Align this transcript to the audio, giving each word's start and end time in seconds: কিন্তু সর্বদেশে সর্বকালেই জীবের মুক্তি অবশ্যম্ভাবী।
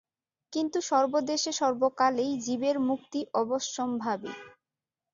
কিন্তু 0.53 0.77
সর্বদেশে 0.89 1.51
সর্বকালেই 1.53 2.31
জীবের 2.45 2.77
মুক্তি 2.89 3.19
অবশ্যম্ভাবী। 3.33 4.33